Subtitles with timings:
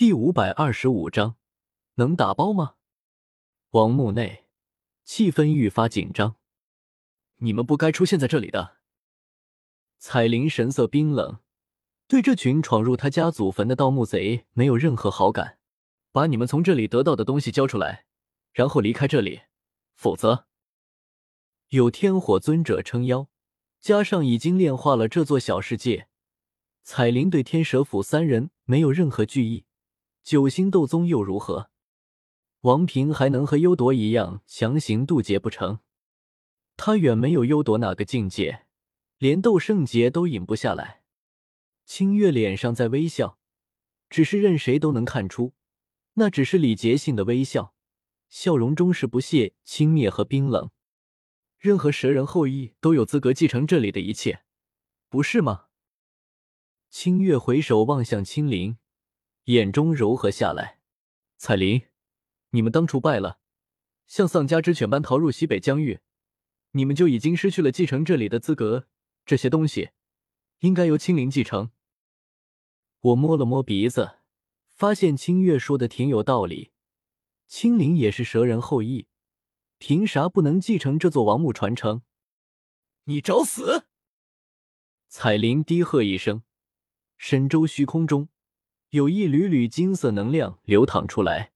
[0.00, 1.36] 第五百二十五章，
[1.96, 2.76] 能打包吗？
[3.72, 4.46] 王墓内
[5.04, 6.36] 气氛愈发紧张。
[7.36, 8.78] 你们不该出现在这里的。
[9.98, 11.40] 彩铃神色冰冷，
[12.08, 15.58] 对这群闯入他家祖坟的盗墓贼没有任何好感。
[16.12, 18.06] 把你们从这里得到的东西交出来，
[18.54, 19.42] 然后离开这里，
[19.92, 20.46] 否则……
[21.68, 23.28] 有天火尊者撑腰，
[23.82, 26.08] 加上已经炼化了这座小世界，
[26.82, 29.66] 彩铃对天蛇府三人没有任何惧意。
[30.22, 31.70] 九星斗宗又如何？
[32.60, 35.80] 王平还能和幽铎一样强行渡劫不成？
[36.76, 38.66] 他远没有幽铎那个境界，
[39.18, 41.02] 连斗圣劫都引不下来。
[41.84, 43.38] 清月脸上在微笑，
[44.08, 45.54] 只是任谁都能看出，
[46.14, 47.74] 那只是礼节性的微笑，
[48.28, 50.70] 笑容中是不屑、轻蔑和冰冷。
[51.58, 54.42] 任何蛇人后裔都有资格继承这里的一切，
[55.08, 55.66] 不是吗？
[56.90, 58.76] 清月回首望向青灵。
[59.50, 60.78] 眼中柔和下来，
[61.36, 61.82] 彩铃，
[62.50, 63.40] 你们当初败了，
[64.06, 65.98] 像丧家之犬般逃入西北疆域，
[66.70, 68.86] 你们就已经失去了继承这里的资格。
[69.26, 69.90] 这些东西
[70.60, 71.72] 应该由青灵继承。
[73.00, 74.18] 我摸了摸鼻子，
[74.68, 76.70] 发现清月说的挺有道理。
[77.48, 79.08] 青灵也是蛇人后裔，
[79.78, 82.02] 凭啥不能继承这座王墓传承？
[83.06, 83.86] 你找死！
[85.08, 86.44] 彩铃低喝一声，
[87.18, 88.28] 神州虚空中。
[88.90, 91.52] 有一缕缕金色能量流淌出来，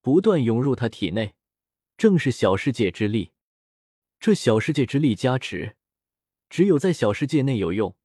[0.00, 1.34] 不断涌入他体内，
[1.96, 3.32] 正是小世界之力。
[4.20, 5.74] 这小世界之力加持，
[6.48, 7.96] 只有在小世界内有用，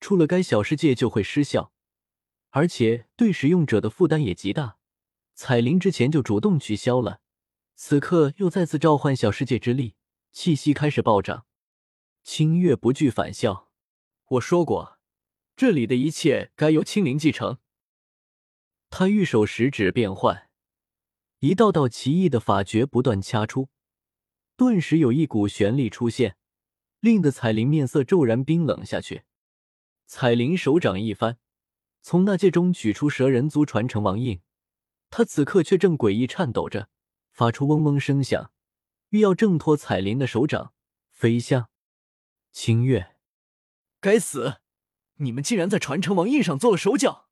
[0.00, 1.72] 出了该小世界就会失效，
[2.50, 4.76] 而且对使用者的负担也极大。
[5.34, 7.22] 彩铃之前就主动取消了，
[7.74, 9.94] 此刻又再次召唤小世界之力，
[10.30, 11.46] 气息开始暴涨。
[12.22, 13.70] 清月不惧反笑
[14.32, 14.98] ：“我说过，
[15.56, 17.56] 这里的一切该由青灵继承。”
[18.90, 20.48] 他玉手食指变换，
[21.40, 23.68] 一道道奇异的法诀不断掐出，
[24.56, 26.36] 顿时有一股玄力出现，
[27.00, 29.22] 令得彩铃面色骤然冰冷下去。
[30.06, 31.38] 彩铃手掌一翻，
[32.00, 34.40] 从那戒中取出蛇人族传承王印，
[35.10, 36.88] 他此刻却正诡异颤抖着，
[37.30, 38.50] 发出嗡嗡声响，
[39.10, 40.72] 欲要挣脱彩铃的手掌，
[41.10, 41.68] 飞向
[42.50, 43.16] 清月。
[44.00, 44.60] 该死！
[45.16, 47.27] 你们竟然在传承王印上做了手脚！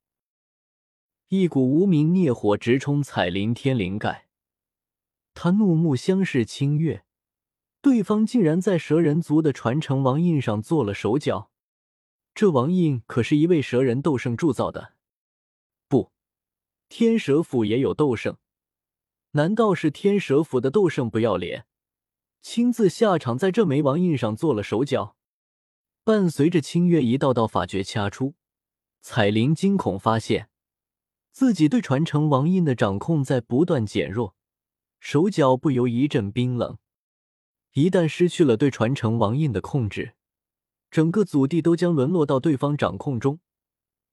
[1.29, 4.29] 一股无名孽火直冲彩灵天灵盖，
[5.33, 7.03] 他怒目相视清月，
[7.81, 11.51] 对方竟然在蛇人族的传承王印上做了手脚，
[12.33, 14.93] 这王印可是一位蛇人斗圣铸造的，
[15.89, 16.13] 不，
[16.87, 18.37] 天蛇府也有斗圣，
[19.31, 21.65] 难道是天蛇府的斗圣不要脸，
[22.41, 25.17] 亲自下场在这枚王印上做了手脚？
[26.05, 28.35] 伴随着清月一道道法诀掐出，
[29.01, 30.47] 彩铃惊恐发现。
[31.37, 34.35] 自己对传承王印的掌控在不断减弱，
[34.99, 36.79] 手脚不由一阵冰冷。
[37.73, 40.15] 一旦失去了对传承王印的控制，
[40.89, 43.39] 整个祖地都将沦落到对方掌控中。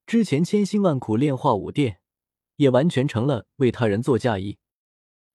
[0.06, 2.00] 之前千辛万苦炼化武殿，
[2.56, 4.58] 也完全成了为他人做嫁衣。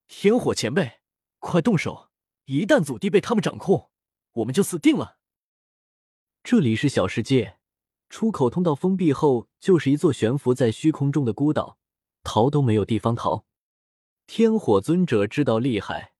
[0.07, 0.99] 天火前辈，
[1.39, 2.09] 快动手！
[2.45, 3.89] 一旦祖地被他们掌控，
[4.33, 5.17] 我们就死定了。
[6.43, 7.57] 这里是小世界，
[8.09, 11.78] 出口通道封闭后，就是一座悬浮在虚空中的孤岛。
[12.23, 13.45] 逃都没有地方逃，
[14.27, 16.13] 天火尊者知道厉害，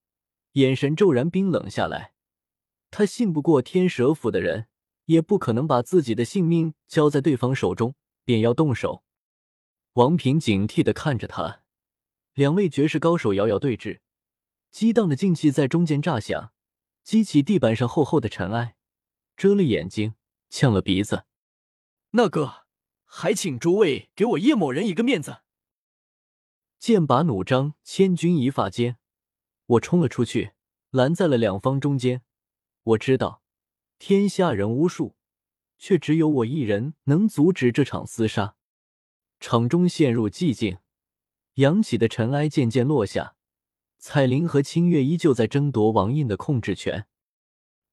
[0.53, 2.13] 眼神骤然冰冷下来。
[2.91, 4.67] 他信不过天蛇府的人，
[5.05, 7.95] 也不可能把自己的性命交在对方手中，
[8.25, 9.03] 便要动手。
[9.93, 11.61] 王平警惕的看着他，
[12.33, 13.99] 两位绝世高手遥遥对峙，
[14.71, 16.51] 激荡的劲气在中间炸响，
[17.03, 18.75] 激起地板上厚厚的尘埃，
[19.35, 20.15] 遮了眼睛，
[20.49, 21.25] 呛了鼻子。
[22.11, 22.65] 那个，
[23.05, 25.41] 还请诸位给我叶某人一个面子。
[26.79, 28.97] 剑拔弩张，千钧一发间，
[29.66, 30.53] 我冲了出去，
[30.91, 32.22] 拦在了两方中间。
[32.84, 33.44] 我知道，
[34.00, 35.18] 天下人无数，
[35.78, 38.56] 却只有我一人能阻止这场厮杀。
[39.41, 40.78] 场中陷入寂静，
[41.56, 43.36] 扬起的尘埃渐渐落下。
[43.98, 47.07] 彩铃和清月依旧在争夺王印的控制权。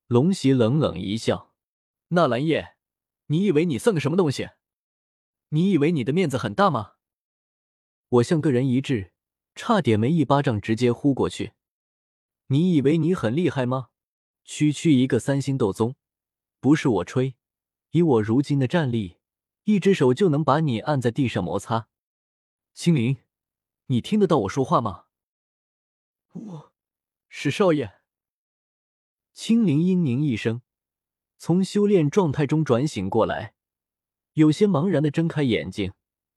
[0.06, 1.52] 龙袭冷冷一笑
[2.10, 2.76] ：“纳兰叶，
[3.26, 4.50] 你以为你算个什么东西？
[5.48, 6.92] 你以为你的面子很大吗？”
[8.08, 9.12] 我像个人一致，
[9.54, 11.52] 差点没一巴掌直接呼过去。
[12.46, 13.88] 你以为你很厉害吗？
[14.44, 15.96] 区区一个三星斗宗，
[16.60, 17.34] 不是我吹，
[17.90, 19.16] 以我如今的战力，
[19.64, 21.88] 一只手就能把你按在地上摩擦。
[22.72, 23.16] 青灵，
[23.86, 25.06] 你听得到我说话吗？
[26.32, 26.72] 我，
[27.28, 27.94] 是少爷。
[29.32, 30.62] 青灵嘤咛一声，
[31.38, 33.54] 从修炼状态中转醒过来，
[34.34, 35.92] 有些茫然的睁开眼睛。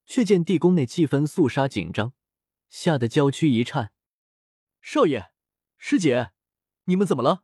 [0.10, 2.14] 却见地宫内气氛肃杀紧张，
[2.68, 3.94] 吓得娇躯一颤。
[4.82, 5.32] 少爷，
[5.78, 6.32] 师姐，
[6.86, 7.44] 你们怎么了？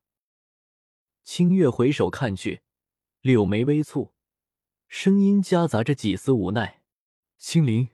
[1.23, 2.63] 清月回首看去，
[3.21, 4.13] 柳眉微蹙，
[4.87, 6.81] 声音夹杂着几丝无奈
[7.37, 7.89] ：“青灵，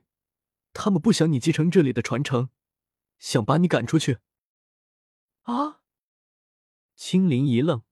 [0.71, 2.50] 他们不想你继承这里的传承，
[3.19, 4.19] 想把你赶出去。”
[5.44, 5.81] 啊！
[6.95, 7.83] 青灵一愣，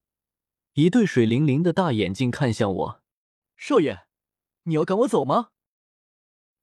[0.76, 3.04] 一对水灵灵的大眼睛看向我
[3.58, 4.08] ：“少爷，
[4.64, 5.52] 你要赶我走吗？”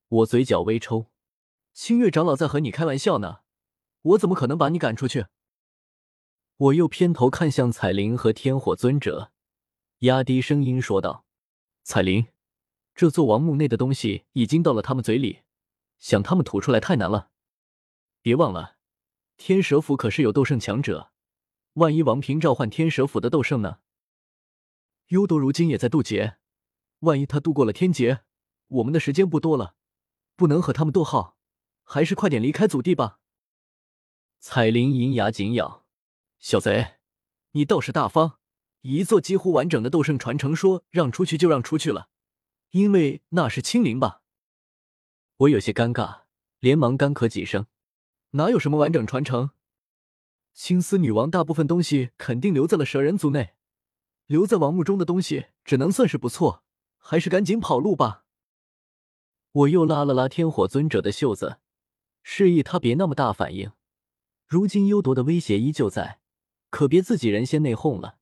[0.08, 1.10] 我嘴角微抽
[1.74, 3.40] ：“清月长老在和你开玩笑呢。”
[4.02, 5.26] 我怎么可能把你赶出去？
[6.58, 9.32] 我又偏头看向彩铃和天火尊者，
[9.98, 11.26] 压低声音说道
[11.82, 12.28] ：“彩铃，
[12.94, 15.40] 这座王墓内的东西已经到了他们嘴里，
[15.98, 17.30] 想他们吐出来太难了。
[18.22, 18.76] 别忘了，
[19.36, 21.10] 天蛇府可是有斗圣强者，
[21.74, 23.80] 万一王平召唤天蛇府的斗圣呢？
[25.08, 26.38] 幽都如今也在渡劫，
[27.00, 28.22] 万一他渡过了天劫，
[28.68, 29.75] 我们的时间不多了，
[30.36, 31.36] 不能和他们斗号，
[31.82, 33.18] 还是快点离开祖地吧。”
[34.38, 35.86] 彩铃银牙紧咬，
[36.38, 36.98] 小贼，
[37.52, 38.38] 你倒是大方！
[38.82, 42.08] 一座几乎完整的斗圣传承，说让出去就让出去了，
[42.70, 44.22] 因为那是青灵吧？
[45.38, 46.20] 我有些尴尬，
[46.60, 47.66] 连忙干咳几声。
[48.32, 49.50] 哪有什么完整传承？
[50.52, 53.54] 青丝女王大部分东西肯定留在了蛇人族内，
[54.26, 56.62] 留在王墓中的东西只能算是不错，
[56.98, 58.25] 还是赶紧跑路吧。
[59.56, 61.60] 我又拉了拉天火尊者的袖子，
[62.22, 63.72] 示意他别那么大反应。
[64.46, 66.20] 如今幽夺的威胁依旧在，
[66.68, 68.18] 可别自己人先内讧了。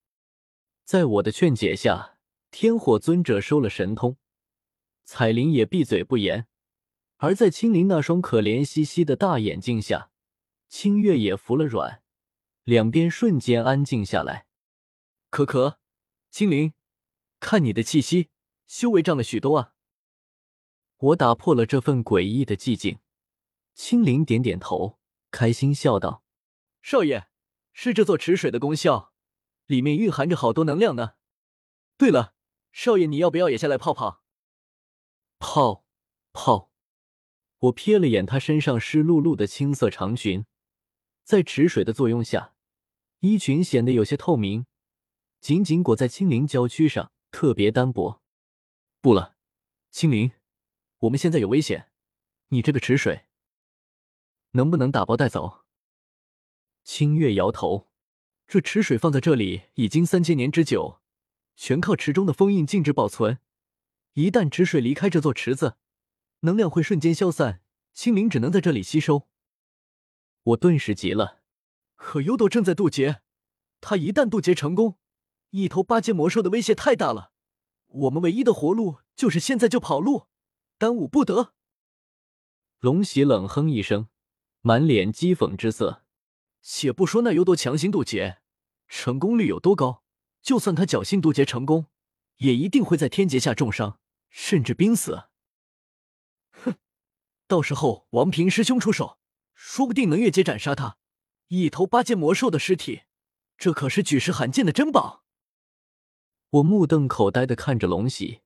[0.84, 2.18] 在我的劝解下，
[2.52, 4.16] 天火尊者收了神通，
[5.02, 6.46] 彩铃也闭嘴不言。
[7.16, 10.10] 而在青灵那双可怜兮兮的大眼睛下，
[10.68, 12.04] 清月也服了软，
[12.62, 14.46] 两边瞬间安静下来。
[15.30, 15.80] 可可，
[16.30, 16.74] 青灵，
[17.40, 18.28] 看你的气息，
[18.68, 19.73] 修为涨了许多啊！
[20.98, 22.98] 我打破了这份诡异的寂静。
[23.74, 24.98] 青灵点点头。
[25.30, 26.22] 开心笑道
[26.80, 27.26] ：“少爷，
[27.72, 29.12] 是这座池水的功效，
[29.66, 31.14] 里面蕴含着好多能量呢。
[31.96, 32.34] 对了，
[32.70, 34.22] 少爷，你要不要也下来泡泡？
[35.40, 35.84] 泡
[36.32, 36.70] 泡。”
[37.58, 40.46] 我瞥了眼他身上湿漉漉的青色长裙，
[41.24, 42.54] 在池水的作用下，
[43.18, 44.66] 衣裙显得有些透明，
[45.40, 48.22] 紧紧裹在青灵娇躯上，特别单薄。
[49.00, 49.34] 不了，
[49.90, 50.30] 青灵，
[51.04, 51.90] 我们现在有危险，
[52.48, 53.26] 你这个池水。
[54.52, 55.64] 能不能打包带走？
[56.82, 57.90] 清月摇头，
[58.46, 61.00] 这池水放在这里已经三千年之久，
[61.56, 63.38] 全靠池中的封印静止保存。
[64.14, 65.76] 一旦池水离开这座池子，
[66.40, 67.60] 能量会瞬间消散，
[67.92, 69.28] 青灵只能在这里吸收。
[70.44, 71.42] 我顿时急了，
[71.96, 73.20] 可幽斗正在渡劫，
[73.82, 74.96] 他一旦渡劫成功，
[75.50, 77.32] 一头八阶魔兽的威胁太大了，
[77.88, 80.28] 我们唯一的活路就是现在就跑路，
[80.78, 81.54] 耽误不得。
[82.80, 84.08] 龙喜冷哼一声。
[84.66, 86.06] 满脸讥讽之色，
[86.62, 88.38] 且不说那幽多强行渡劫，
[88.88, 90.02] 成功率有多高，
[90.40, 91.88] 就算他侥幸渡劫成功，
[92.36, 94.00] 也一定会在天劫下重伤，
[94.30, 95.24] 甚至濒死。
[96.50, 96.76] 哼，
[97.46, 99.18] 到时候王平师兄出手，
[99.52, 100.96] 说不定能越阶斩杀他。
[101.48, 103.02] 一头八阶魔兽的尸体，
[103.58, 105.24] 这可是举世罕见的珍宝。
[106.48, 108.40] 我目瞪口呆的看着龙喜，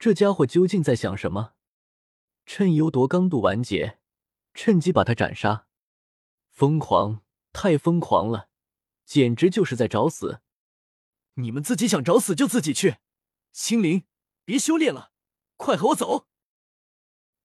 [0.00, 1.52] 这家伙究竟在想什么？
[2.46, 3.98] 趁幽夺刚渡完劫。
[4.54, 5.66] 趁机把他斩杀，
[6.48, 7.22] 疯狂，
[7.52, 8.48] 太疯狂了，
[9.04, 10.40] 简直就是在找死！
[11.34, 12.96] 你们自己想找死就自己去，
[13.52, 14.04] 青灵，
[14.44, 15.12] 别修炼了，
[15.58, 16.26] 快和我走！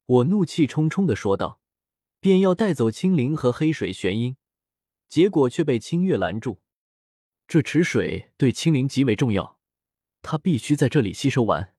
[0.06, 1.60] 我怒气冲冲的说道，
[2.22, 4.38] 便要带走青灵和黑水玄阴，
[5.10, 6.62] 结果却被清月拦住。
[7.48, 9.60] 这池水对青灵极为重要，
[10.22, 11.75] 他必须在这里吸收完。